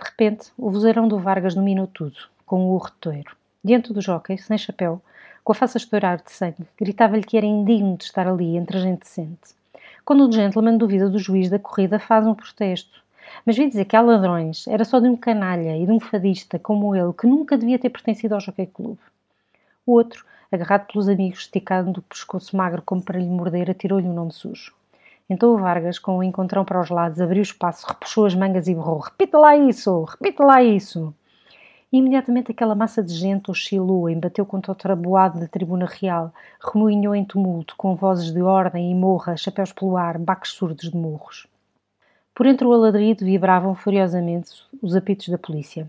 [0.00, 2.16] De repente, o vozeirão do Vargas dominou tudo,
[2.46, 3.36] com o retoeiro.
[3.62, 5.02] Diante do jockey, sem chapéu,
[5.44, 8.78] com a face a estourar de sangue, gritava-lhe que era indigno de estar ali entre
[8.78, 9.54] a gente decente.
[10.02, 13.02] Quando o gentleman duvida do juiz da corrida, faz um protesto.
[13.44, 16.58] Mas vi dizer que há ladrões era só de um canalha e de um fadista
[16.58, 19.00] como ele, que nunca devia ter pertencido ao Jockey Clube.
[19.84, 24.14] O outro, agarrado pelos amigos, esticando o pescoço magro como para lhe morder, atirou-lhe um
[24.14, 24.72] nome sujo.
[25.30, 28.74] Então o Vargas, com o encontrão para os lados, abriu espaço, repuxou as mangas e
[28.74, 30.02] berrou: Repita lá isso!
[30.02, 31.14] Repita lá isso!
[31.92, 37.14] E imediatamente aquela massa de gente oscilou, embateu contra o traboado da tribuna real, remoinhou
[37.14, 41.46] em tumulto, com vozes de ordem e morra, chapéus pelo ar, baques surdos de morros.
[42.34, 44.50] Por entre o aladrido vibravam furiosamente
[44.82, 45.88] os apitos da polícia.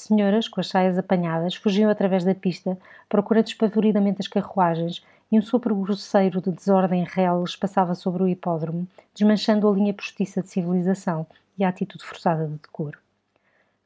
[0.00, 5.42] Senhoras, com as saias apanhadas, fugiam através da pista, procurando espavoridamente as carruagens, e um
[5.42, 11.26] sopro grosseiro de desordem reles passava sobre o hipódromo, desmanchando a linha postiça de civilização
[11.56, 12.98] e a atitude forçada de decoro.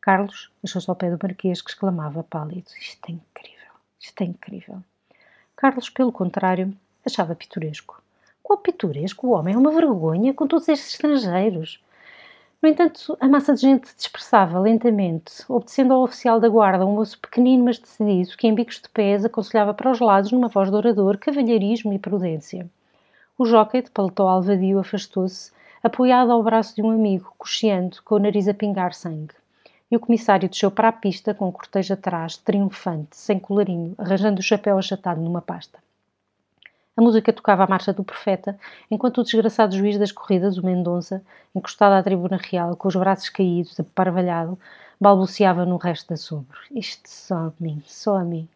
[0.01, 4.83] Carlos achou-se ao pé do Marquês, que exclamava pálido: Isto é incrível, isto é incrível.
[5.57, 8.03] Carlos, pelo contrário, achava pitoresco.
[8.43, 9.27] Qual pitoresco?
[9.27, 11.83] O homem é uma vergonha com todos estes estrangeiros.
[12.65, 17.19] No entanto, a massa de gente dispersava lentamente, obedecendo ao oficial da guarda, um moço
[17.21, 20.75] pequenino mas decidido, que em bicos de pés aconselhava para os lados, numa voz de
[20.75, 22.67] orador, cavalheirismo e prudência.
[23.37, 28.19] O jockey, de paletó alvadio, afastou-se, apoiado ao braço de um amigo, cocheando, com o
[28.19, 29.35] nariz a pingar sangue
[29.91, 34.41] e o comissário desceu para a pista com o cortejo atrás, triunfante, sem colarinho, arranjando
[34.41, 35.84] o chapéu achatado numa pasta.
[36.97, 38.57] A música tocava a marcha do profeta,
[38.89, 43.29] enquanto o desgraçado juiz das corridas, o Mendonça, encostado à tribuna real, com os braços
[43.29, 44.57] caídos, aparvalhado,
[45.01, 46.57] balbuciava no resto da sombra.
[46.71, 48.49] Isto só a mim, só a mim.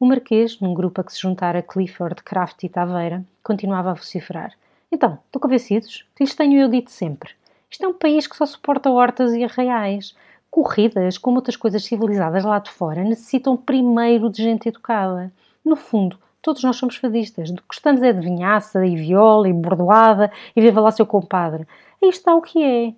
[0.00, 4.52] O Marquês, num grupo a que se juntara Clifford, Kraft e Taveira, continuava a vociferar.
[4.90, 6.06] Então, estão convencidos?
[6.18, 7.32] Isto tenho eu dito sempre.
[7.70, 10.16] Isto é um país que só suporta hortas e arraiais
[10.50, 15.30] corridas, como outras coisas civilizadas lá de fora, necessitam primeiro de gente educada.
[15.62, 17.50] No fundo, todos nós somos fadistas.
[17.68, 21.66] Gostamos é de vinhaça e viola e bordoada e viva lá seu compadre.
[22.02, 22.94] Aí está o que é.